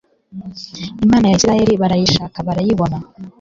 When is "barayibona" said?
2.47-2.97